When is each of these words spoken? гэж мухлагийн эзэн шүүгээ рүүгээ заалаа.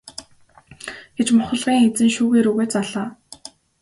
гэж 1.17 1.27
мухлагийн 1.39 1.85
эзэн 1.87 2.09
шүүгээ 2.15 2.41
рүүгээ 2.45 2.67
заалаа. 2.73 3.07